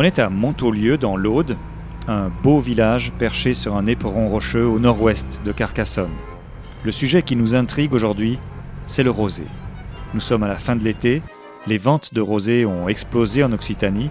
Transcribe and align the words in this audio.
On 0.00 0.02
est 0.02 0.20
à 0.20 0.28
Montaulieu, 0.30 0.96
dans 0.96 1.16
l'Aude, 1.16 1.56
un 2.06 2.28
beau 2.28 2.60
village 2.60 3.10
perché 3.18 3.52
sur 3.52 3.74
un 3.74 3.86
éperon 3.86 4.28
rocheux 4.28 4.64
au 4.64 4.78
nord-ouest 4.78 5.42
de 5.44 5.50
Carcassonne. 5.50 6.14
Le 6.84 6.92
sujet 6.92 7.22
qui 7.22 7.34
nous 7.34 7.56
intrigue 7.56 7.92
aujourd'hui, 7.92 8.38
c'est 8.86 9.02
le 9.02 9.10
rosé. 9.10 9.42
Nous 10.14 10.20
sommes 10.20 10.44
à 10.44 10.48
la 10.48 10.54
fin 10.54 10.76
de 10.76 10.84
l'été, 10.84 11.20
les 11.66 11.78
ventes 11.78 12.14
de 12.14 12.20
rosé 12.20 12.64
ont 12.64 12.88
explosé 12.88 13.42
en 13.42 13.50
Occitanie, 13.50 14.08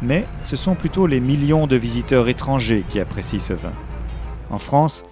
mais 0.00 0.24
ce 0.44 0.54
sont 0.54 0.76
plutôt 0.76 1.08
les 1.08 1.18
millions 1.18 1.66
de 1.66 1.74
visiteurs 1.74 2.28
étrangers 2.28 2.84
qui 2.88 3.00
apprécient 3.00 3.40
ce 3.40 3.52
vin. 3.52 3.74
En 4.50 4.58
France, 4.58 5.04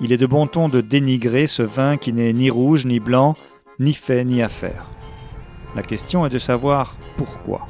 il 0.00 0.12
est 0.12 0.18
de 0.18 0.26
bon 0.26 0.48
ton 0.48 0.68
de 0.68 0.80
dénigrer 0.80 1.46
ce 1.46 1.62
vin 1.62 1.96
qui 1.96 2.12
n'est 2.12 2.32
ni 2.32 2.50
rouge 2.50 2.86
ni 2.86 2.98
blanc, 2.98 3.36
ni 3.78 3.92
fait 3.92 4.24
ni 4.24 4.42
à 4.42 4.48
faire. 4.48 4.90
La 5.76 5.82
question 5.82 6.26
est 6.26 6.30
de 6.30 6.38
savoir 6.38 6.96
pourquoi. 7.16 7.68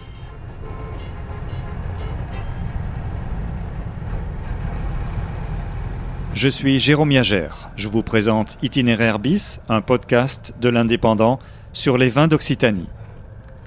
Je 6.32 6.48
suis 6.48 6.78
Jérôme 6.78 7.10
Yagère. 7.10 7.70
Je 7.74 7.88
vous 7.88 8.04
présente 8.04 8.56
Itinéraire 8.62 9.18
bis, 9.18 9.60
un 9.68 9.80
podcast 9.80 10.54
de 10.60 10.68
l'Indépendant 10.68 11.40
sur 11.72 11.98
les 11.98 12.08
vins 12.08 12.28
d'Occitanie. 12.28 12.88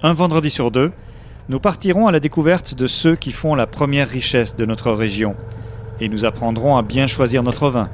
Un 0.01 0.13
vendredi 0.13 0.49
sur 0.49 0.71
deux, 0.71 0.93
nous 1.49 1.59
partirons 1.59 2.07
à 2.07 2.11
la 2.13 2.21
découverte 2.21 2.73
de 2.73 2.87
ceux 2.87 3.17
qui 3.17 3.31
font 3.31 3.53
la 3.53 3.67
première 3.67 4.07
richesse 4.07 4.55
de 4.55 4.65
notre 4.65 4.91
région 4.93 5.35
et 5.99 6.07
nous 6.07 6.23
apprendrons 6.23 6.77
à 6.77 6.83
bien 6.83 7.05
choisir 7.05 7.43
notre 7.43 7.69
vin. 7.69 7.89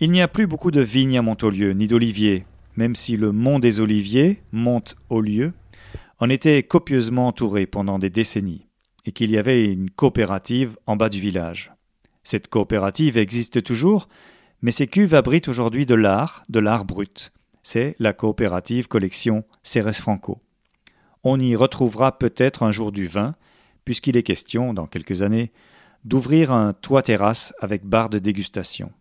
Il 0.00 0.12
n'y 0.12 0.22
a 0.22 0.28
plus 0.28 0.46
beaucoup 0.46 0.70
de 0.70 0.80
vignes 0.80 1.18
à 1.18 1.22
Montaulieu, 1.22 1.72
ni 1.72 1.88
d'oliviers, 1.88 2.46
même 2.76 2.94
si 2.94 3.16
le 3.16 3.32
mont 3.32 3.58
des 3.58 3.80
oliviers, 3.80 4.40
monte 4.52 4.94
au 5.10 5.20
lieu, 5.20 5.52
en 6.20 6.28
était 6.28 6.62
copieusement 6.62 7.26
entouré 7.26 7.66
pendant 7.66 7.98
des 7.98 8.08
décennies, 8.08 8.68
et 9.06 9.10
qu'il 9.10 9.32
y 9.32 9.38
avait 9.38 9.72
une 9.72 9.90
coopérative 9.90 10.78
en 10.86 10.94
bas 10.94 11.08
du 11.08 11.18
village. 11.18 11.72
Cette 12.22 12.46
coopérative 12.46 13.18
existe 13.18 13.64
toujours, 13.64 14.08
mais 14.62 14.70
ces 14.70 14.86
cuves 14.86 15.14
abritent 15.14 15.48
aujourd'hui 15.48 15.84
de 15.84 15.96
l'art, 15.96 16.44
de 16.48 16.60
l'art 16.60 16.84
brut. 16.84 17.32
C'est 17.64 17.96
la 17.98 18.12
coopérative 18.12 18.86
collection 18.86 19.42
Ceres 19.64 19.96
Franco. 19.96 20.40
On 21.24 21.40
y 21.40 21.56
retrouvera 21.56 22.18
peut-être 22.20 22.62
un 22.62 22.70
jour 22.70 22.92
du 22.92 23.08
vin, 23.08 23.34
puisqu'il 23.84 24.16
est 24.16 24.22
question, 24.22 24.74
dans 24.74 24.86
quelques 24.86 25.22
années, 25.22 25.50
d'ouvrir 26.04 26.52
un 26.52 26.72
toit 26.72 27.02
terrasse 27.02 27.52
avec 27.60 27.84
bar 27.84 28.10
de 28.10 28.20
dégustation. 28.20 28.92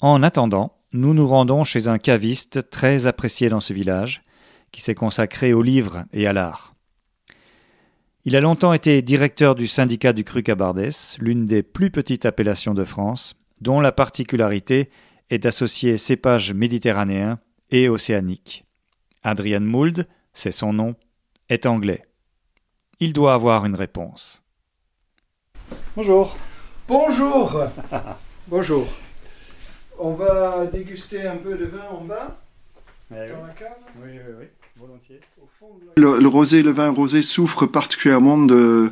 En 0.00 0.22
attendant, 0.22 0.72
nous 0.92 1.12
nous 1.12 1.26
rendons 1.26 1.62
chez 1.62 1.88
un 1.88 1.98
caviste 1.98 2.70
très 2.70 3.06
apprécié 3.06 3.48
dans 3.48 3.60
ce 3.60 3.72
village, 3.72 4.22
qui 4.72 4.80
s'est 4.80 4.94
consacré 4.94 5.52
au 5.52 5.62
livre 5.62 6.04
et 6.12 6.26
à 6.26 6.32
l'art. 6.32 6.74
Il 8.24 8.36
a 8.36 8.40
longtemps 8.40 8.72
été 8.72 9.00
directeur 9.02 9.54
du 9.54 9.66
syndicat 9.66 10.12
du 10.12 10.24
cru 10.24 10.42
Cabardès, 10.42 11.16
l'une 11.18 11.46
des 11.46 11.62
plus 11.62 11.90
petites 11.90 12.26
appellations 12.26 12.74
de 12.74 12.84
France, 12.84 13.34
dont 13.60 13.80
la 13.80 13.92
particularité 13.92 14.90
est 15.30 15.38
d'associer 15.38 15.98
cépages 15.98 16.52
méditerranéens 16.52 17.38
et 17.70 17.88
océaniques. 17.88 18.64
Adrian 19.22 19.60
Mould, 19.60 20.06
c'est 20.32 20.52
son 20.52 20.72
nom, 20.72 20.94
est 21.48 21.66
anglais. 21.66 22.02
Il 23.00 23.12
doit 23.12 23.34
avoir 23.34 23.64
une 23.64 23.74
réponse. 23.74 24.42
Bonjour. 25.96 26.36
Bonjour. 26.88 27.64
Bonjour. 28.48 28.86
On 30.02 30.14
va 30.14 30.64
déguster 30.64 31.26
un 31.26 31.36
peu 31.36 31.56
de 31.56 31.66
vin 31.66 31.84
en 31.90 32.04
bas 32.04 32.40
dans 33.10 33.16
la 33.16 33.52
cave. 33.52 33.76
Oui, 34.02 34.12
oui, 34.14 34.34
oui, 34.40 34.46
volontiers. 34.78 35.20
Le, 35.96 36.26
rosé, 36.26 36.62
le 36.62 36.70
vin 36.70 36.88
rosé 36.88 37.20
souffre 37.20 37.66
particulièrement 37.66 38.38
de, 38.38 38.90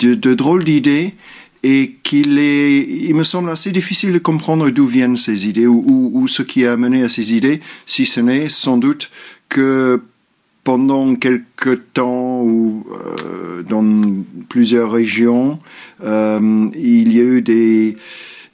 de, 0.00 0.34
drôles 0.34 0.64
d'idées 0.64 1.14
et 1.62 1.94
qu'il 2.02 2.40
est, 2.40 2.80
il 2.80 3.14
me 3.14 3.22
semble 3.22 3.48
assez 3.48 3.70
difficile 3.70 4.12
de 4.12 4.18
comprendre 4.18 4.70
d'où 4.70 4.86
viennent 4.86 5.16
ces 5.16 5.46
idées 5.46 5.68
ou, 5.68 6.10
ou, 6.12 6.26
ce 6.26 6.42
qui 6.42 6.66
a 6.66 6.76
mené 6.76 7.04
à 7.04 7.08
ces 7.08 7.34
idées, 7.34 7.60
si 7.86 8.04
ce 8.04 8.18
n'est 8.18 8.48
sans 8.48 8.76
doute 8.76 9.12
que 9.48 10.02
pendant 10.64 11.14
quelque 11.14 11.70
temps 11.70 12.42
ou 12.42 12.84
euh, 12.90 13.62
dans 13.62 13.84
plusieurs 14.48 14.90
régions, 14.90 15.60
euh, 16.02 16.68
il 16.74 17.12
y 17.12 17.20
a 17.20 17.24
eu 17.24 17.40
des 17.40 17.96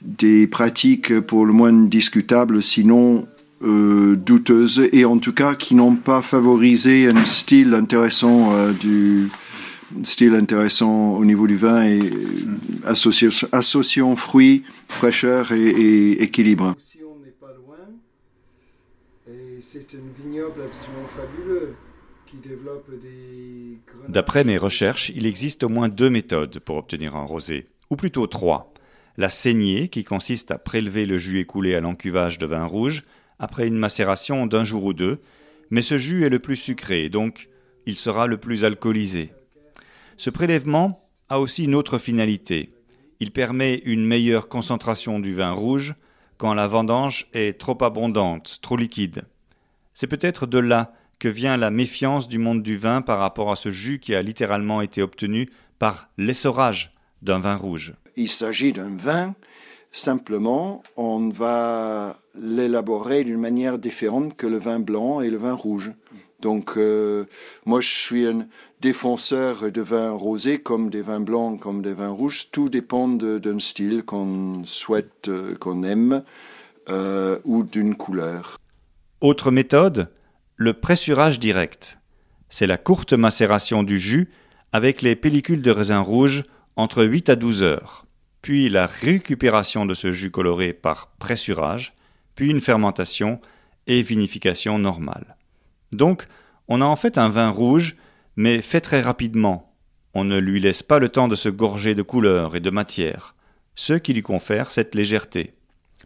des 0.05 0.47
pratiques 0.47 1.19
pour 1.21 1.45
le 1.45 1.53
moins 1.53 1.73
discutables, 1.73 2.61
sinon 2.61 3.27
euh, 3.61 4.15
douteuses, 4.15 4.89
et 4.91 5.05
en 5.05 5.17
tout 5.17 5.33
cas 5.33 5.55
qui 5.55 5.75
n'ont 5.75 5.95
pas 5.95 6.21
favorisé 6.21 7.07
un 7.07 7.25
style 7.25 7.73
intéressant 7.73 8.53
euh, 8.53 8.71
du 8.73 9.29
style 10.03 10.33
intéressant 10.35 11.13
au 11.13 11.25
niveau 11.25 11.47
du 11.47 11.57
vin 11.57 11.83
et 11.83 11.99
euh, 11.99 13.49
associant 13.51 14.15
fruits, 14.15 14.63
fraîcheur 14.87 15.51
et, 15.51 16.11
équilibre. 16.21 16.75
on 17.01 17.23
n'est 17.23 17.31
pas 17.31 17.53
loin, 17.55 17.77
et 19.27 19.57
c'est 19.61 19.95
un 19.95 20.23
vignoble 20.23 20.61
absolument 20.61 21.07
fabuleux. 21.15 21.75
qui 22.27 22.37
développe 22.37 22.89
des... 23.01 23.79
D'après 24.09 24.43
mes 24.43 24.57
recherches, 24.57 25.11
il 25.15 25.25
existe 25.25 25.63
au 25.63 25.69
moins 25.69 25.89
deux 25.89 26.09
méthodes 26.09 26.59
pour 26.59 26.75
obtenir 26.75 27.15
un 27.15 27.23
rosé, 27.23 27.67
ou 27.89 27.95
plutôt 27.95 28.27
trois 28.27 28.74
la 29.17 29.29
saignée, 29.29 29.87
qui 29.89 30.03
consiste 30.03 30.51
à 30.51 30.57
prélever 30.57 31.05
le 31.05 31.17
jus 31.17 31.39
écoulé 31.39 31.75
à 31.75 31.79
l'encuvage 31.79 32.37
de 32.37 32.45
vin 32.45 32.65
rouge 32.65 33.03
après 33.39 33.67
une 33.67 33.77
macération 33.77 34.45
d'un 34.45 34.63
jour 34.63 34.83
ou 34.83 34.93
deux, 34.93 35.19
mais 35.69 35.81
ce 35.81 35.97
jus 35.97 36.25
est 36.25 36.29
le 36.29 36.39
plus 36.39 36.55
sucré, 36.55 37.09
donc 37.09 37.49
il 37.85 37.97
sera 37.97 38.27
le 38.27 38.37
plus 38.37 38.63
alcoolisé. 38.63 39.31
Ce 40.17 40.29
prélèvement 40.29 40.99
a 41.29 41.39
aussi 41.39 41.65
une 41.65 41.75
autre 41.75 41.97
finalité. 41.97 42.73
Il 43.19 43.31
permet 43.31 43.81
une 43.85 44.05
meilleure 44.05 44.47
concentration 44.47 45.19
du 45.19 45.33
vin 45.33 45.51
rouge 45.51 45.95
quand 46.37 46.53
la 46.53 46.67
vendange 46.67 47.27
est 47.33 47.59
trop 47.59 47.77
abondante, 47.83 48.59
trop 48.61 48.77
liquide. 48.77 49.23
C'est 49.93 50.07
peut-être 50.07 50.45
de 50.45 50.59
là 50.59 50.93
que 51.19 51.29
vient 51.29 51.55
la 51.57 51.71
méfiance 51.71 52.27
du 52.27 52.37
monde 52.37 52.61
du 52.61 52.75
vin 52.75 53.01
par 53.01 53.19
rapport 53.19 53.51
à 53.51 53.55
ce 53.55 53.71
jus 53.71 53.99
qui 53.99 54.13
a 54.13 54.21
littéralement 54.21 54.81
été 54.81 55.01
obtenu 55.01 55.49
par 55.79 56.09
l'essorage 56.17 56.93
d'un 57.21 57.39
vin 57.39 57.55
rouge 57.55 57.93
il 58.15 58.29
s'agit 58.29 58.73
d'un 58.73 58.95
vin, 58.95 59.35
simplement 59.91 60.83
on 60.97 61.29
va 61.29 62.19
l'élaborer 62.37 63.23
d'une 63.23 63.39
manière 63.39 63.77
différente 63.79 64.35
que 64.35 64.47
le 64.47 64.57
vin 64.57 64.79
blanc 64.79 65.21
et 65.21 65.29
le 65.29 65.37
vin 65.37 65.53
rouge. 65.53 65.91
Donc 66.41 66.73
euh, 66.77 67.25
moi 67.65 67.81
je 67.81 67.89
suis 67.89 68.27
un 68.27 68.47
défenseur 68.81 69.71
de 69.71 69.81
vins 69.81 70.11
rosés 70.11 70.59
comme 70.59 70.89
des 70.89 71.01
vins 71.01 71.21
blancs, 71.21 71.59
comme 71.59 71.81
des 71.81 71.93
vins 71.93 72.09
rouges. 72.09 72.51
Tout 72.51 72.69
dépend 72.69 73.07
d'un 73.07 73.59
style 73.59 74.03
qu'on 74.03 74.63
souhaite, 74.65 75.29
euh, 75.29 75.55
qu'on 75.55 75.83
aime 75.83 76.23
euh, 76.89 77.39
ou 77.45 77.63
d'une 77.63 77.95
couleur. 77.95 78.57
Autre 79.21 79.49
méthode, 79.49 80.11
le 80.55 80.73
pressurage 80.73 81.39
direct. 81.39 81.99
C'est 82.49 82.67
la 82.67 82.77
courte 82.77 83.13
macération 83.13 83.81
du 83.81 83.97
jus 83.97 84.29
avec 84.71 85.01
les 85.01 85.15
pellicules 85.15 85.61
de 85.61 85.71
raisin 85.71 85.99
rouge 85.99 86.43
entre 86.75 87.03
8 87.03 87.29
à 87.29 87.35
12 87.35 87.63
heures 87.63 88.04
puis 88.45 88.69
la 88.69 88.85
récupération 88.85 89.87
de 89.87 89.95
ce 89.95 90.11
jus 90.11 90.29
coloré 90.29 90.71
par 90.71 91.07
pressurage, 91.17 91.95
puis 92.35 92.51
une 92.51 92.61
fermentation 92.61 93.41
et 93.87 94.03
vinification 94.03 94.77
normale. 94.77 95.35
Donc, 95.91 96.27
on 96.67 96.79
a 96.79 96.85
en 96.85 96.95
fait 96.95 97.17
un 97.17 97.27
vin 97.27 97.49
rouge, 97.49 97.95
mais 98.35 98.61
fait 98.61 98.81
très 98.81 99.01
rapidement. 99.01 99.73
On 100.13 100.25
ne 100.25 100.37
lui 100.37 100.59
laisse 100.59 100.83
pas 100.83 100.99
le 100.99 101.09
temps 101.09 101.27
de 101.27 101.33
se 101.35 101.49
gorger 101.49 101.95
de 101.95 102.03
couleur 102.03 102.55
et 102.55 102.59
de 102.59 102.69
matière, 102.69 103.33
ce 103.73 103.95
qui 103.95 104.13
lui 104.13 104.21
confère 104.21 104.69
cette 104.69 104.93
légèreté. 104.93 105.55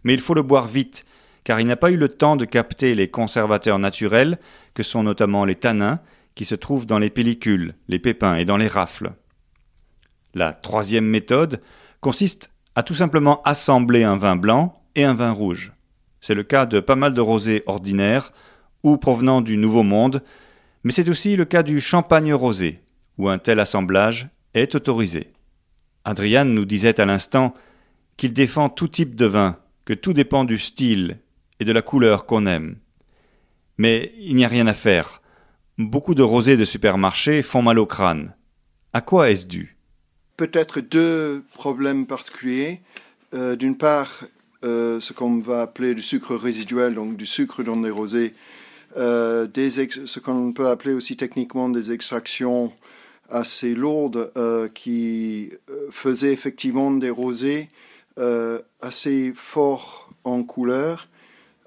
Mais 0.05 0.13
il 0.13 0.21
faut 0.21 0.33
le 0.33 0.41
boire 0.41 0.67
vite, 0.67 1.03
car 1.43 1.59
il 1.59 1.67
n'a 1.67 1.75
pas 1.75 1.91
eu 1.91 1.97
le 1.97 2.07
temps 2.07 2.37
de 2.37 2.45
capter 2.45 2.95
les 2.95 3.09
conservateurs 3.09 3.79
naturels, 3.79 4.39
que 4.75 4.83
sont 4.83 5.03
notamment 5.03 5.43
les 5.43 5.55
tanins, 5.55 5.99
qui 6.35 6.45
se 6.45 6.55
trouvent 6.55 6.85
dans 6.85 6.99
les 6.99 7.09
pellicules, 7.09 7.75
les 7.89 7.99
pépins 7.99 8.37
et 8.37 8.45
dans 8.45 8.55
les 8.55 8.69
rafles. 8.69 9.11
La 10.33 10.53
troisième 10.53 11.05
méthode 11.05 11.59
consiste 12.01 12.51
à 12.75 12.83
tout 12.83 12.93
simplement 12.95 13.41
assembler 13.43 14.03
un 14.03 14.17
vin 14.17 14.35
blanc 14.35 14.81
et 14.95 15.03
un 15.03 15.13
vin 15.13 15.31
rouge. 15.31 15.73
C'est 16.21 16.35
le 16.35 16.43
cas 16.43 16.65
de 16.65 16.79
pas 16.79 16.95
mal 16.95 17.13
de 17.13 17.21
rosés 17.21 17.63
ordinaires 17.65 18.33
ou 18.83 18.97
provenant 18.97 19.41
du 19.41 19.57
Nouveau 19.57 19.83
Monde, 19.83 20.23
mais 20.83 20.91
c'est 20.91 21.09
aussi 21.09 21.35
le 21.35 21.45
cas 21.45 21.63
du 21.63 21.79
champagne 21.79 22.33
rosé, 22.33 22.79
où 23.17 23.29
un 23.29 23.37
tel 23.37 23.59
assemblage 23.59 24.29
est 24.53 24.75
autorisé. 24.75 25.33
Adrian 26.05 26.45
nous 26.45 26.65
disait 26.65 26.99
à 26.99 27.05
l'instant 27.05 27.53
qu'il 28.17 28.33
défend 28.33 28.69
tout 28.69 28.87
type 28.87 29.15
de 29.15 29.25
vin, 29.25 29.57
que 29.85 29.93
tout 29.93 30.13
dépend 30.13 30.45
du 30.45 30.57
style 30.57 31.19
et 31.59 31.65
de 31.65 31.71
la 31.71 31.81
couleur 31.81 32.25
qu'on 32.25 32.45
aime. 32.45 32.77
Mais 33.77 34.13
il 34.17 34.35
n'y 34.35 34.45
a 34.45 34.49
rien 34.49 34.67
à 34.67 34.73
faire. 34.73 35.21
Beaucoup 35.77 36.15
de 36.15 36.23
rosés 36.23 36.57
de 36.57 36.65
supermarché 36.65 37.41
font 37.41 37.61
mal 37.61 37.79
au 37.79 37.85
crâne. 37.85 38.33
À 38.91 39.01
quoi 39.01 39.29
est-ce 39.29 39.47
dû? 39.47 39.78
Peut-être 40.39 40.79
deux 40.79 41.43
problèmes 41.53 42.05
particuliers. 42.05 42.79
euh, 43.33 43.57
d'une 43.57 43.75
part, 43.75 44.23
euh, 44.63 45.01
ce 45.01 45.11
qu'on 45.11 45.39
va 45.39 45.63
appeler 45.63 45.93
du 45.93 46.01
sucre 46.01 46.33
résiduel, 46.33 46.95
donc 46.95 47.17
du 47.17 47.25
sucre 47.25 47.61
dans 47.61 47.81
les 47.81 47.89
rosés, 47.89 48.33
ce 48.95 50.19
qu'on 50.19 50.53
peut 50.53 50.69
appeler 50.69 50.93
aussi 50.93 51.17
techniquement 51.17 51.67
des 51.67 51.91
extractions 51.91 52.71
assez 53.29 53.75
lourdes 53.75 54.31
euh, 54.37 54.69
qui 54.69 55.51
faisaient 55.91 56.31
effectivement 56.31 56.89
des 56.91 57.11
rosés 57.11 57.67
assez 58.81 59.33
forts 59.35 60.09
en 60.23 60.43
couleur, 60.43 61.07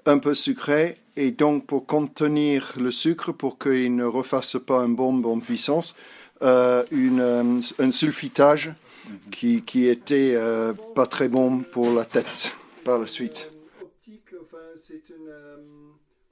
un 0.05 0.17
peu 0.17 0.33
sucrés, 0.33 0.95
et 1.15 1.31
donc 1.31 1.67
pour 1.67 1.85
contenir 1.85 2.73
le 2.77 2.91
sucre, 2.91 3.31
pour 3.31 3.57
qu'il 3.59 3.95
ne 3.95 4.05
refasse 4.05 4.57
pas 4.65 4.79
un 4.79 4.89
bombe 4.89 5.25
en 5.25 5.39
puissance, 5.39 5.95
une, 6.91 7.19
euh, 7.21 7.59
un 7.79 7.91
sulfitage 7.91 8.73
qui, 9.31 9.63
qui 9.63 9.87
était 9.87 10.33
euh, 10.35 10.73
pas 10.95 11.07
très 11.07 11.27
bon 11.27 11.59
pour 11.59 11.91
la 11.91 12.05
tête 12.05 12.55
par 12.83 12.99
la 12.99 13.07
suite. 13.07 13.49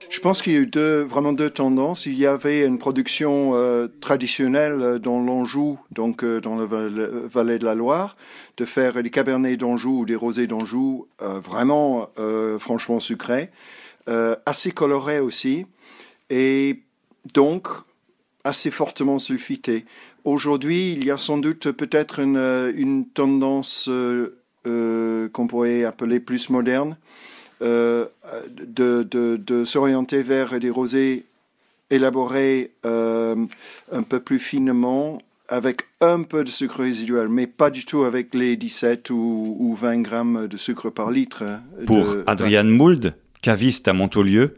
Je 0.10 0.20
pense 0.20 0.42
qu'il 0.42 0.54
y 0.54 0.56
a 0.58 0.60
eu 0.60 0.66
deux, 0.66 1.02
vraiment 1.04 1.32
deux 1.32 1.50
tendances. 1.52 2.06
Il 2.08 2.18
y 2.18 2.26
avait 2.26 2.66
une 2.66 2.80
production 2.80 3.52
euh, 3.54 3.88
traditionnelle 4.02 4.82
euh, 4.82 5.00
dans 5.00 5.20
l'Anjou, 5.22 5.80
donc 5.92 6.24
euh, 6.24 6.42
dans 6.42 6.56
la 6.58 6.66
val- 6.66 7.12
vallée 7.26 7.60
de 7.60 7.66
la 7.66 7.76
Loire, 7.76 8.18
de 8.58 8.66
faire 8.66 9.02
des 9.04 9.10
cabernets 9.12 9.58
d'Anjou 9.58 10.00
ou 10.00 10.06
des 10.06 10.16
rosés 10.16 10.48
d'Anjou 10.48 11.08
euh, 11.22 11.40
vraiment 11.40 12.10
euh, 12.18 12.58
franchement 12.58 13.00
sucrés, 13.00 13.52
euh, 14.10 14.36
assez 14.46 14.72
colorés 14.72 15.20
aussi, 15.20 15.66
et 16.30 16.82
donc 17.34 17.68
assez 18.44 18.72
fortement 18.72 19.20
sulfités. 19.20 19.86
Aujourd'hui, 20.26 20.94
il 20.94 21.06
y 21.06 21.12
a 21.12 21.18
sans 21.18 21.38
doute 21.38 21.72
peut-être 21.72 22.20
une, 22.20 22.38
euh, 22.38 22.72
une 22.76 23.06
tendance 23.08 23.88
euh, 23.90 24.38
euh, 24.68 25.30
qu'on 25.30 25.48
pourrait 25.48 25.84
appeler 25.84 26.20
plus 26.20 26.50
moderne, 26.50 26.98
euh, 27.62 28.06
de, 28.66 29.04
de, 29.04 29.38
de 29.38 29.64
s'orienter 29.64 30.22
vers 30.24 30.60
des 30.60 30.70
rosés 30.70 31.26
élaborés 31.90 32.72
euh, 32.86 33.36
un 33.92 34.04
peu 34.04 34.20
plus 34.20 34.40
finement, 34.40 35.22
avec 35.50 35.82
un 36.00 36.24
peu 36.24 36.44
de 36.44 36.50
sucre 36.50 36.80
résiduel, 36.84 37.28
mais 37.28 37.46
pas 37.48 37.70
du 37.70 37.84
tout 37.86 38.04
avec 38.04 38.34
les 38.34 38.56
17 38.56 39.10
ou, 39.10 39.58
ou 39.60 39.76
20 39.76 40.02
grammes 40.02 40.48
de 40.48 40.58
sucre 40.58 40.90
par 40.90 41.12
litre. 41.12 41.44
de- 41.80 41.86
Pour 41.86 42.16
Adrian 42.28 42.64
Mould, 42.64 43.14
caviste 43.42 43.88
à 43.90 43.94
Montaulieu, 43.94 44.56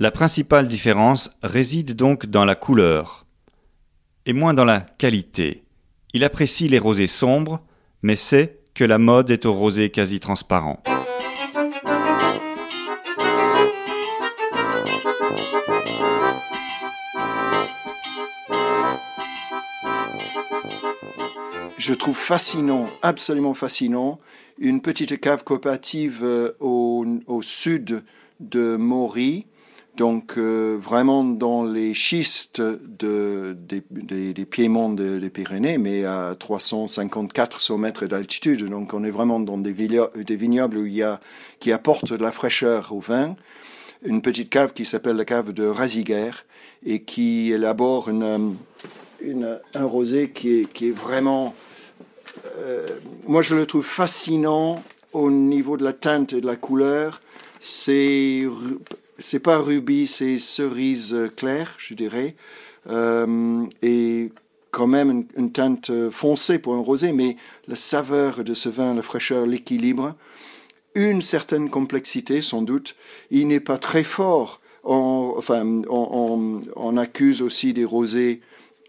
la 0.00 0.12
principale 0.12 0.68
différence 0.68 1.30
réside 1.42 1.96
donc 1.96 2.26
dans 2.26 2.44
la 2.44 2.54
couleur 2.54 3.26
et 4.26 4.32
moins 4.32 4.54
dans 4.54 4.64
la 4.64 4.80
qualité. 4.80 5.64
Il 6.14 6.22
apprécie 6.22 6.68
les 6.68 6.78
rosés 6.78 7.08
sombres, 7.08 7.60
mais 8.02 8.14
sait 8.14 8.60
que 8.74 8.84
la 8.84 8.98
mode 8.98 9.30
est 9.30 9.44
au 9.44 9.52
rosé 9.54 9.90
quasi 9.90 10.20
transparent. 10.20 10.82
je 21.76 21.94
trouve 21.94 22.18
fascinant, 22.18 22.90
absolument 23.00 23.54
fascinant, 23.54 24.20
une 24.58 24.82
petite 24.82 25.18
cave 25.20 25.42
coopérative 25.42 26.20
euh, 26.22 26.52
au 26.60 27.40
sud 27.40 28.02
de 28.40 28.76
Maury, 28.76 29.46
donc 29.98 30.38
euh, 30.38 30.76
vraiment 30.78 31.24
dans 31.24 31.64
les 31.64 31.92
schistes 31.92 32.62
de, 32.62 33.56
des, 33.58 33.82
des, 34.32 34.44
piémonts 34.46 34.92
de- 34.92 35.18
des 35.18 35.28
Pyrénées, 35.28 35.76
mais 35.76 36.04
à 36.04 36.34
350-400 36.34 37.76
mètres 37.78 38.06
d'altitude. 38.06 38.64
Donc 38.70 38.94
on 38.94 39.02
est 39.02 39.10
vraiment 39.10 39.40
dans 39.40 39.58
des, 39.58 39.72
vigno- 39.72 40.10
des 40.16 40.36
vignobles 40.36 40.78
qui 41.58 41.72
apportent 41.72 42.12
de 42.12 42.22
la 42.22 42.30
fraîcheur 42.30 42.92
au 42.92 43.00
vin. 43.00 43.34
Une 44.04 44.22
petite 44.22 44.50
cave 44.50 44.72
qui 44.72 44.84
s'appelle 44.84 45.16
la 45.16 45.24
cave 45.24 45.52
de 45.52 45.66
Raziguer 45.66 46.30
et 46.86 47.02
qui 47.02 47.50
élabore 47.50 48.08
un 48.08 48.54
rosé 49.84 50.30
qui 50.30 50.60
est, 50.60 50.90
vraiment 50.92 51.54
euh, 52.56 52.86
moi, 53.26 53.42
je 53.42 53.56
le 53.56 53.66
trouve 53.66 53.84
fascinant 53.84 54.80
au 55.12 55.32
niveau 55.32 55.76
de 55.76 55.82
la 55.84 55.92
teinte 55.92 56.32
et 56.34 56.40
de 56.40 56.46
la 56.46 56.54
couleur. 56.54 57.20
C'est 57.58 58.46
c'est 59.18 59.40
pas 59.40 59.58
rubis, 59.58 60.06
c'est 60.06 60.38
cerise 60.38 61.16
claire, 61.36 61.74
je 61.78 61.94
dirais, 61.94 62.36
Euh, 62.90 63.66
et 63.82 64.30
quand 64.70 64.86
même 64.86 65.26
une, 65.36 65.52
teinte 65.52 65.90
foncée 66.10 66.58
pour 66.58 66.74
un 66.74 66.80
rosé, 66.80 67.12
mais 67.12 67.36
la 67.66 67.76
saveur 67.76 68.44
de 68.44 68.54
ce 68.54 68.70
vin, 68.70 68.94
la 68.94 69.02
fraîcheur, 69.02 69.44
l'équilibre, 69.44 70.14
une 70.94 71.20
certaine 71.20 71.68
complexité 71.68 72.40
sans 72.40 72.62
doute. 72.62 72.96
Il 73.30 73.48
n'est 73.48 73.60
pas 73.60 73.76
très 73.76 74.04
fort. 74.04 74.60
On, 74.84 75.34
enfin, 75.36 75.82
on 75.90 76.96
accuse 76.96 77.42
aussi 77.42 77.74
des 77.74 77.84
rosés 77.84 78.40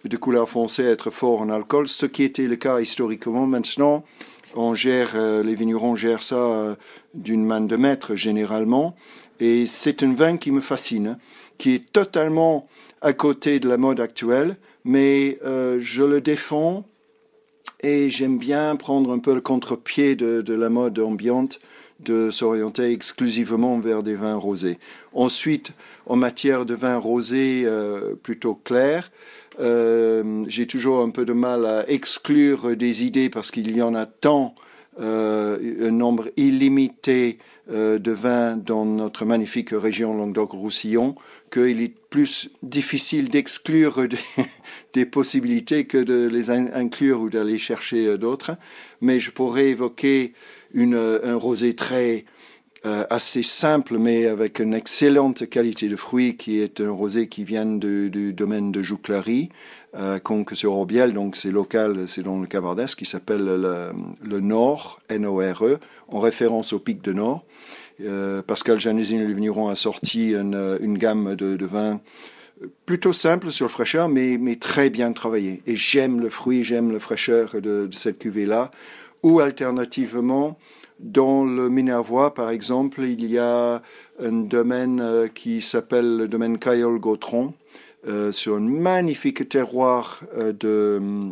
de 0.05 0.17
couleur 0.17 0.47
foncée 0.47 0.85
à 0.85 0.91
être 0.91 1.09
forts 1.09 1.41
en 1.41 1.49
alcool, 1.49 1.87
ce 1.87 2.05
qui 2.05 2.23
était 2.23 2.47
le 2.47 2.55
cas 2.55 2.79
historiquement. 2.79 3.45
Maintenant, 3.47 4.05
on 4.55 4.75
gère, 4.75 5.11
euh, 5.15 5.43
les 5.43 5.55
vignerons 5.55 5.95
gèrent 5.95 6.23
ça 6.23 6.35
euh, 6.35 6.75
d'une 7.13 7.45
main 7.45 7.61
de 7.61 7.75
maître 7.75 8.15
généralement. 8.15 8.95
Et 9.39 9.65
c'est 9.65 10.03
un 10.03 10.13
vin 10.13 10.37
qui 10.37 10.51
me 10.51 10.61
fascine, 10.61 11.17
qui 11.57 11.73
est 11.73 11.91
totalement 11.91 12.67
à 13.01 13.13
côté 13.13 13.59
de 13.59 13.69
la 13.69 13.77
mode 13.77 13.99
actuelle, 13.99 14.57
mais 14.83 15.39
euh, 15.45 15.77
je 15.79 16.03
le 16.03 16.21
défends 16.21 16.85
et 17.81 18.09
j'aime 18.09 18.37
bien 18.37 18.75
prendre 18.75 19.11
un 19.13 19.19
peu 19.19 19.33
le 19.33 19.41
contre-pied 19.41 20.15
de, 20.15 20.53
la 20.53 20.69
mode 20.69 20.99
ambiante, 20.99 21.59
de 22.01 22.31
s'orienter 22.31 22.91
exclusivement 22.91 23.79
vers 23.79 24.03
des 24.03 24.15
vins 24.15 24.35
rosés. 24.35 24.79
Ensuite, 25.13 25.73
en 26.05 26.15
matière 26.15 26.65
de 26.65 26.73
vins 26.73 26.97
rosés 26.97 27.63
euh, 27.65 28.15
plutôt 28.15 28.55
clairs, 28.55 29.11
euh, 29.59 30.43
j'ai 30.47 30.67
toujours 30.67 31.01
un 31.01 31.09
peu 31.09 31.25
de 31.25 31.33
mal 31.33 31.65
à 31.65 31.89
exclure 31.89 32.75
des 32.75 33.03
idées 33.03 33.29
parce 33.29 33.51
qu'il 33.51 33.75
y 33.75 33.81
en 33.81 33.95
a 33.95 34.05
tant, 34.05 34.55
euh, 34.99 35.87
un 35.87 35.91
nombre 35.91 36.29
illimité 36.37 37.37
euh, 37.71 37.99
de 37.99 38.11
vins 38.11 38.57
dans 38.57 38.85
notre 38.85 39.25
magnifique 39.25 39.69
région 39.71 40.15
Languedoc-Roussillon 40.17 41.15
qu'il 41.51 41.81
est 41.81 41.93
plus 42.09 42.49
difficile 42.63 43.29
d'exclure 43.29 44.07
des, 44.93 45.05
possibilités 45.05 45.85
que 45.85 45.97
de 45.97 46.27
les 46.27 46.49
in- 46.49 46.73
inclure 46.73 47.21
ou 47.21 47.29
d'aller 47.29 47.57
chercher 47.57 48.07
euh, 48.07 48.17
d'autres. 48.17 48.51
Mais 49.01 49.19
je 49.19 49.31
pourrais 49.31 49.67
évoquer 49.67 50.33
une, 50.73 50.95
un 50.95 51.35
rosé 51.35 51.75
très 51.75 52.25
euh, 52.85 53.03
assez 53.09 53.43
simple, 53.43 53.97
mais 53.97 54.27
avec 54.27 54.59
une 54.59 54.73
excellente 54.73 55.49
qualité 55.49 55.89
de 55.89 55.95
fruits, 55.97 56.37
qui 56.37 56.59
est 56.59 56.79
un 56.79 56.91
rosé 56.91 57.27
qui 57.27 57.43
vient 57.43 57.65
du 57.65 58.33
domaine 58.33 58.71
de 58.71 58.81
Jouclary, 58.81 59.49
euh, 59.97 60.19
Conques-sur-Orbiel, 60.19 61.13
donc 61.13 61.35
c'est 61.35 61.51
local, 61.51 62.07
c'est 62.07 62.23
dans 62.23 62.39
le 62.39 62.47
Cabardès, 62.47 62.87
qui 62.95 63.05
s'appelle 63.05 63.43
le, 63.43 64.39
Nord, 64.39 65.01
N-O-R-E, 65.09 65.79
en 66.07 66.19
référence 66.19 66.71
au 66.71 66.79
pic 66.79 67.01
de 67.01 67.11
Nord. 67.11 67.43
Euh, 68.05 68.41
Pascal 68.41 68.79
Janusine 68.79 69.19
et 69.19 69.25
le 69.25 69.33
vigneron 69.33 69.67
a 69.67 69.75
sorti 69.75 70.33
une, 70.33 70.97
gamme 70.97 71.35
de, 71.35 71.57
de 71.57 71.65
vins 71.65 71.99
plutôt 72.85 73.13
simple 73.13 73.51
sur 73.51 73.65
le 73.65 73.69
fraîcheur, 73.69 74.09
mais, 74.09 74.55
très 74.55 74.89
bien 74.89 75.11
travaillé. 75.11 75.61
Et 75.67 75.75
j'aime 75.75 76.19
le 76.19 76.29
fruit, 76.29 76.63
j'aime 76.63 76.91
la 76.91 76.99
fraîcheur 76.99 77.61
de 77.61 77.89
cette 77.91 78.19
cuvée-là. 78.19 78.71
Ou 79.21 79.41
alternativement, 79.41 80.57
dans 80.99 81.45
le 81.45 81.69
Minervois, 81.69 82.33
par 82.33 82.49
exemple, 82.49 83.01
il 83.03 83.25
y 83.25 83.37
a 83.37 83.81
un 84.19 84.31
domaine 84.31 84.99
euh, 85.01 85.27
qui 85.27 85.61
s'appelle 85.61 86.17
le 86.17 86.27
domaine 86.27 86.57
Caillol-Gautron, 86.57 87.53
euh, 88.07 88.31
sur 88.31 88.55
un 88.55 88.61
magnifique 88.61 89.49
terroir 89.49 90.21
euh, 90.37 91.31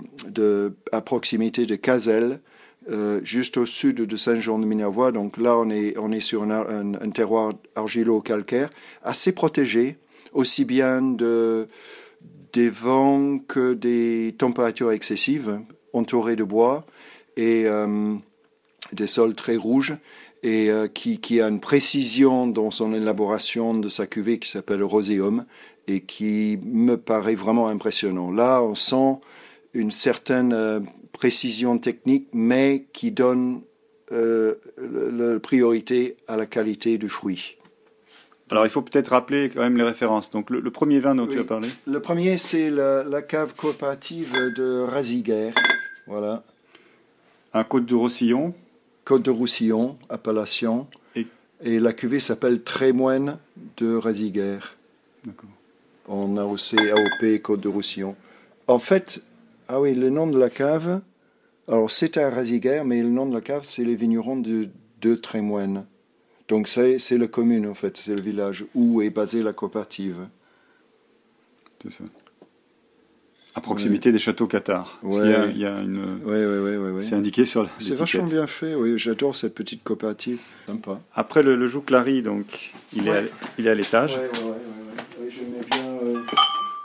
à 0.92 1.00
proximité 1.00 1.66
de 1.66 1.76
Cazel, 1.76 2.42
euh, 2.90 3.22
juste 3.24 3.56
au 3.56 3.66
sud 3.66 4.02
de 4.02 4.16
Saint-Jean-de-Minervois. 4.18 5.14
Donc 5.14 5.38
là, 5.38 5.58
on 5.58 5.70
est, 5.70 5.98
on 5.98 6.12
est 6.12 6.20
sur 6.20 6.44
un, 6.44 6.94
un, 6.94 7.10
terroir 7.10 7.54
argilo-calcaire 7.76 8.70
assez 9.02 9.32
protégé, 9.32 9.96
aussi 10.34 10.66
bien 10.66 11.02
de, 11.02 11.70
des 12.52 12.70
vents 12.70 13.40
que 13.40 13.74
des 13.74 14.36
températures 14.38 14.92
excessives, 14.92 15.62
entouré 15.94 16.36
de 16.36 16.44
bois 16.44 16.86
et 17.38 17.66
des 18.94 19.08
sols 19.08 19.36
très 19.36 19.56
rouges 19.56 19.96
et 20.44 20.70
euh, 20.70 20.88
qui, 20.88 21.20
qui 21.20 21.42
a 21.42 21.48
une 21.48 21.60
précision 21.60 22.48
dans 22.48 22.72
son 22.72 22.94
élaboration 22.94 23.74
de 23.74 23.90
sa 23.90 24.06
cuvée 24.08 24.40
qui 24.40 24.50
s'appelle 24.50 24.84
Roséum 24.84 25.46
et 25.88 26.02
qui 26.02 26.60
me 26.66 26.96
paraît 26.96 27.36
vraiment 27.36 27.68
impressionnant. 27.68 28.32
Là, 28.32 28.62
on 28.62 28.76
sent 28.76 29.20
une 29.74 29.92
certaine 29.92 30.54
euh, 30.54 30.80
précision 31.12 31.78
technique, 31.80 32.28
mais 32.34 32.86
qui 32.94 33.12
donne 33.12 33.62
euh, 34.12 34.56
la 34.78 35.40
priorité 35.40 36.18
à 36.28 36.38
la 36.38 36.46
qualité 36.46 36.98
du 36.98 37.10
fruit. 37.10 37.58
Alors 38.50 38.66
il 38.66 38.70
faut 38.70 38.82
peut-être 38.82 39.10
rappeler 39.10 39.50
quand 39.50 39.60
même 39.60 39.76
les 39.76 39.84
références. 39.84 40.32
Donc 40.32 40.50
le, 40.50 40.62
le 40.62 40.72
premier 40.72 41.00
vin 41.02 41.16
dont 41.16 41.26
Oui. 41.26 41.34
tu 41.34 41.40
as 41.40 41.44
parlé. 41.44 41.68
Le 41.86 42.00
premier, 42.00 42.38
c'est 42.38 42.70
la, 42.70 43.04
la 43.04 43.22
cave 43.22 43.54
coopérative 43.56 44.34
de 44.56 44.80
Raziguer. 44.84 45.50
Voilà. 46.06 46.44
Un 47.54 47.64
Côte 47.66 47.86
du 47.86 47.96
Roussillon. 47.96 48.54
Côte 49.08 49.24
de 49.24 49.32
Roussillon, 49.32 49.98
appellation. 50.10 50.86
Et- 51.16 51.28
Et, 51.64 51.80
la 51.80 51.94
cuvée 51.94 52.20
s'appelle 52.20 52.62
Trémoine 52.62 53.38
de 53.78 53.96
Raziguerre. 53.96 54.76
D'accord. 55.24 55.50
En 56.10 56.36
AOC, 56.36 56.76
AOP, 56.78 57.40
Côte 57.42 57.62
de 57.62 57.70
Roussillon. 57.70 58.18
En 58.68 58.80
fait, 58.80 59.22
ah 59.70 59.80
oui, 59.80 59.94
le 59.96 60.10
nom 60.10 60.28
de 60.28 60.38
la 60.38 60.50
cave, 60.50 61.00
alors 61.70 61.90
c'est 61.90 62.18
à 62.18 62.30
Raziguerre, 62.30 62.84
mais 62.84 63.02
le 63.02 63.08
nom 63.08 63.26
de 63.26 63.34
la 63.34 63.40
cave, 63.40 63.62
c'est 63.64 63.86
les 63.86 63.96
vignerons 63.96 64.36
de, 64.42 64.68
de 65.00 65.16
Trémoine. 65.16 65.86
Donc 66.50 66.68
c'est 66.68 67.00
c'est 67.00 67.18
la 67.18 67.28
commune, 67.28 67.66
en 67.66 67.74
fait, 67.76 67.96
c'est 67.96 68.14
le 68.16 68.22
village 68.22 68.66
où 68.76 69.02
est 69.02 69.10
basée 69.10 69.42
la 69.42 69.54
coopérative. 69.54 70.28
C'est 71.82 71.92
ça. 71.92 72.04
À 73.58 73.62
proximité 73.62 74.12
des 74.12 74.20
châteaux 74.20 74.46
Qatar. 74.48 75.00
Parce 75.02 75.18
Ouais. 75.18 75.24
qu'il 75.24 75.32
y 75.32 75.36
a- 75.36 75.46
il 75.48 75.58
y 75.58 75.66
a 75.66 75.80
une. 75.82 75.98
Oui, 75.98 76.36
oui, 76.36 76.58
oui. 76.64 76.78
oui, 76.78 76.92
oui. 76.96 77.04
C'est 77.04 77.16
indiqué 77.16 77.44
sur 77.44 77.64
la- 77.64 77.70
C'est 77.80 77.96
vachement 77.96 78.26
bien 78.26 78.46
fait, 78.48 78.76
oui. 78.76 78.98
J'adore 78.98 79.36
cette 79.36 79.56
petite 79.56 79.84
coopérative. 79.84 80.38
Sympa. 80.68 81.00
Après 81.16 81.42
le, 81.44 81.56
le 81.56 81.68
donc, 82.22 82.72
il, 82.96 83.08
est, 83.08 83.12
à, 83.12 83.22
il 83.58 83.66
est 83.68 83.70
à 83.70 83.76
l'étage. 83.76 84.16
Ouais, 84.16 84.30
ouais, 84.44 84.50
ouais, 85.24 85.30
j'aimais 85.30 85.66
bien. 85.72 85.90
euh, 86.04 86.20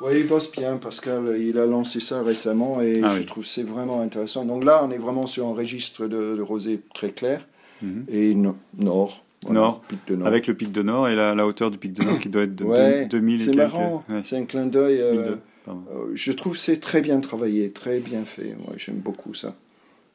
Ouais, 0.01 0.19
il 0.19 0.27
bosse 0.27 0.51
bien, 0.51 0.79
Pascal. 0.79 1.37
Il 1.39 1.59
a 1.59 1.67
lancé 1.67 2.01
ça 2.01 2.23
récemment 2.23 2.81
et 2.81 3.03
Ah 3.05 3.11
je 3.15 3.21
oui. 3.21 3.27
trouve 3.27 3.45
que 3.45 3.49
c'est 3.51 3.63
vraiment 3.63 4.01
intéressant. 4.01 4.45
Donc 4.45 4.65
là, 4.65 4.81
on 4.85 4.91
est 4.91 4.99
vraiment 4.99 5.27
sur 5.27 5.47
un 5.47 5.53
registre 5.55 6.07
de, 6.09 6.35
de 6.37 6.43
rosé 6.43 6.81
très 6.95 7.11
clair 7.11 7.47
Mhm. 7.83 8.05
et 8.09 8.35
no- 8.35 8.57
nord. 8.79 9.25
Nord. 9.49 9.83
Pic 9.89 9.99
de 10.09 10.17
nord. 10.17 10.27
Avec 10.29 10.47
le 10.47 10.55
pic 10.55 10.73
de 10.73 10.83
Nord 10.83 11.09
et 11.09 11.15
la, 11.17 11.35
la 11.35 11.47
hauteur 11.47 11.71
du 11.71 11.77
pic 11.79 11.93
de 11.93 12.03
Nord 12.05 12.19
qui 12.21 12.29
doit 12.29 12.43
être 12.43 12.55
de 12.57 12.65
Ouais, 12.65 13.03
deux- 13.03 13.19
2000 13.19 13.41
et 13.41 13.45
c'est 13.45 13.55
marrant. 13.57 14.05
C'est 14.25 14.37
un 14.39 14.45
clin 14.45 14.67
d'œil. 14.67 15.01
euh, 15.01 15.13
1002, 15.13 15.23
pardon. 15.25 15.41
Euh, 15.69 15.73
je 16.15 16.33
trouve 16.33 16.53
que 16.55 16.59
c'est 16.59 16.79
très 16.81 17.01
bien 17.03 17.21
travaillé, 17.21 17.71
très 17.71 18.01
bien 18.01 18.25
fait. 18.25 18.55
Ouais, 18.69 18.75
J'aime 18.77 18.97
beaucoup 18.97 19.35
ça. 19.35 19.55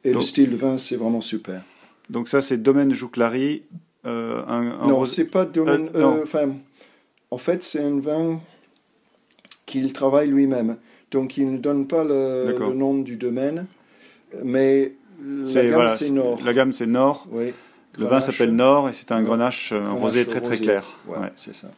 Et 0.04 0.12
Donc- 0.12 0.22
le 0.22 0.26
style 0.26 0.50
de 0.50 0.56
vin, 0.56 0.78
c'est 0.78 0.96
vraiment 0.96 1.20
super. 1.20 1.62
Donc 2.10 2.28
ça, 2.28 2.40
c'est 2.40 2.56
domaine 2.58 2.94
Jouclari. 2.94 3.62
euh, 4.06 4.42
un, 4.46 4.80
un 4.82 4.88
non, 4.88 5.04
c'est 5.04 5.24
pas 5.26 5.44
domaine. 5.44 5.90
Euh, 5.94 6.00
euh, 6.02 6.22
enfin, 6.22 6.54
en 7.30 7.38
fait, 7.38 7.62
c'est 7.62 7.82
un 7.82 8.00
vin 8.00 8.40
qu'il 9.66 9.92
travaille 9.92 10.28
lui-même. 10.28 10.76
Donc, 11.10 11.36
il 11.36 11.52
ne 11.52 11.58
donne 11.58 11.86
pas 11.86 12.04
le, 12.04 12.56
nom 12.74 12.98
du 12.98 13.16
domaine, 13.16 13.66
mais 14.44 14.92
la 15.24 15.62
gamme, 15.64 15.72
voilà, 15.72 15.88
c'est 15.88 16.10
Nord. 16.10 16.38
La 16.44 16.54
gamme, 16.54 16.72
c'est 16.72 16.86
Nord. 16.86 17.26
Oui. 17.30 17.52
Le 17.98 18.04
vin 18.06 18.20
s'appelle 18.20 18.52
Nord 18.54 18.88
et 18.88 18.92
c'est 18.92 19.10
un 19.10 19.18
Ouais. 19.18 19.24
grenache, 19.24 19.72
rosé 19.72 20.24
très 20.26 20.40
très 20.40 20.50
rosé. 20.50 20.62
clair. 20.64 20.98
Ouais, 21.08 21.18
Ouais. 21.18 21.32
c'est 21.34 21.54
ça. 21.54 21.68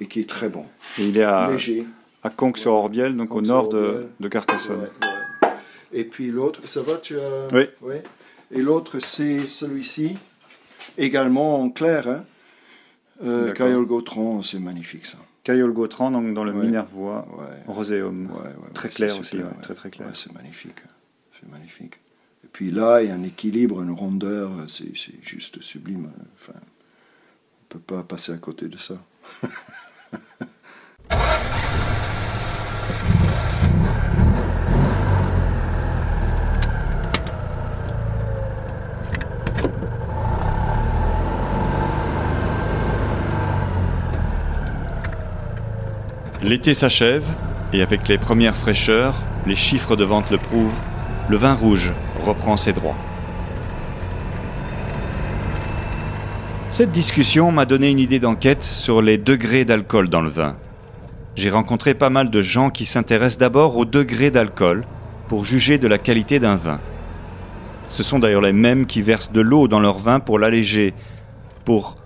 Et 0.00 0.06
qui 0.06 0.20
est 0.20 0.28
très 0.28 0.48
bon. 0.50 0.66
Et 0.98 1.06
il 1.06 1.16
est 1.16 1.22
à, 1.22 1.50
Léger. 1.50 1.86
À 2.22 2.30
Conques-sur-Orbiel, 2.30 3.16
donc 3.16 3.34
au 3.34 3.40
nord 3.42 3.68
de, 3.68 4.06
de 4.18 4.28
Carcassonne. 4.28 4.80
Ouais, 4.80 4.90
ouais. 5.42 5.48
Et 5.92 6.04
puis 6.04 6.30
l'autre, 6.30 6.60
ça 6.66 6.82
va, 6.82 6.96
tu 6.96 7.18
as. 7.18 7.48
Oui. 7.52 7.64
Ouais. 7.80 8.02
Et 8.52 8.62
l'autre, 8.62 8.98
c'est 8.98 9.46
celui-ci, 9.46 10.16
également 10.98 11.60
en 11.60 11.70
clair. 11.70 12.08
Hein. 12.08 12.24
Euh. 13.24 13.52
Caillol 13.52 13.86
Gautran, 13.86 14.42
c'est 14.42 14.58
magnifique 14.58 15.06
ça. 15.06 15.18
Caillol 15.44 15.72
Gautran, 15.72 16.10
donc 16.10 16.34
dans 16.34 16.44
le 16.44 16.52
Ouais. 16.52 16.66
Minervois. 16.66 17.26
Roséum. 17.66 18.30
Ouais, 18.30 18.42
ouais, 18.42 18.72
Très 18.74 18.88
clair 18.88 19.12
c'est 19.14 19.20
aussi, 19.20 19.30
super, 19.36 19.58
très, 19.62 19.74
très 19.74 19.90
clair. 19.90 20.08
Ouais, 20.08 20.14
c'est 20.14 20.32
magnifique. 20.32 20.80
C'est 21.38 21.48
magnifique. 21.50 21.94
Et 22.44 22.48
puis 22.52 22.70
là, 22.70 23.02
il 23.02 23.08
y 23.08 23.10
a 23.10 23.14
un 23.14 23.22
équilibre, 23.22 23.82
une 23.82 23.90
rondeur, 23.90 24.50
c'est 24.68 24.96
c'est 24.96 25.14
juste 25.22 25.62
sublime. 25.62 26.10
Enfin, 26.34 26.52
on 26.54 27.76
ne 27.76 27.80
peut 27.80 27.94
pas 27.94 28.02
passer 28.02 28.32
à 28.32 28.36
côté 28.36 28.68
de 28.68 28.76
ça. 28.76 28.94
L'été 46.42 46.72
s'achève, 46.72 47.24
et 47.74 47.82
avec 47.82 48.08
les 48.08 48.16
premières 48.16 48.56
fraîcheurs, 48.56 49.14
les 49.46 49.54
chiffres 49.54 49.94
de 49.94 50.04
vente 50.04 50.30
le 50.30 50.38
prouvent, 50.38 50.72
le 51.28 51.36
vin 51.36 51.52
rouge 51.52 51.92
reprend 52.24 52.56
ses 52.56 52.72
droits. 52.72 52.96
Cette 56.70 56.92
discussion 56.92 57.52
m'a 57.52 57.66
donné 57.66 57.90
une 57.90 57.98
idée 57.98 58.20
d'enquête 58.20 58.64
sur 58.64 59.02
les 59.02 59.18
degrés 59.18 59.66
d'alcool 59.66 60.08
dans 60.08 60.22
le 60.22 60.30
vin. 60.30 60.56
J'ai 61.36 61.50
rencontré 61.50 61.92
pas 61.92 62.08
mal 62.08 62.30
de 62.30 62.40
gens 62.40 62.70
qui 62.70 62.86
s'intéressent 62.86 63.38
d'abord 63.38 63.76
au 63.76 63.84
degré 63.84 64.30
d'alcool 64.30 64.86
pour 65.28 65.44
juger 65.44 65.76
de 65.76 65.88
la 65.88 65.98
qualité 65.98 66.38
d'un 66.38 66.56
vin. 66.56 66.80
Ce 67.90 68.02
sont 68.02 68.18
d'ailleurs 68.18 68.40
les 68.40 68.54
mêmes 68.54 68.86
qui 68.86 69.02
versent 69.02 69.32
de 69.32 69.42
l'eau 69.42 69.68
dans 69.68 69.80
leur 69.80 69.98
vin 69.98 70.20
pour 70.20 70.38
l'alléger, 70.38 70.94
pour 71.66 71.98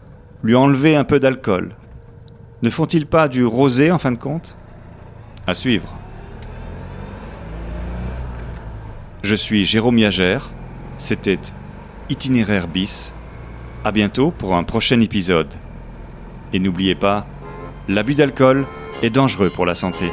lui 0.43 0.57
enlever 0.57 0.97
un 0.97 1.05
peu 1.05 1.21
d'alcool. 1.21 1.71
Ne 2.65 2.71
font-ils 2.71 3.07
pas 3.07 3.29
du 3.29 3.45
rosé 3.45 3.91
en 3.91 3.99
fin 3.99 4.11
de 4.11 4.17
compte? 4.17 4.57
À 5.47 5.53
suivre. 5.53 5.87
Je 9.23 9.35
suis 9.35 9.67
Jérôme 9.67 9.99
Yagère. 9.99 10.49
C'était 10.97 11.39
Itinéraire 12.09 12.67
bis. 12.67 13.13
À 13.85 13.93
bientôt 13.93 14.31
pour 14.31 14.57
un 14.57 14.65
prochain 14.65 14.99
épisode. 15.03 15.53
Et 16.55 16.59
n'oubliez 16.59 16.95
pas, 16.95 17.27
l'abus 17.87 18.15
d'alcool 18.15 18.65
est 19.03 19.11
dangereux 19.11 19.51
pour 19.55 19.67
la 19.67 19.75
santé. 19.75 20.11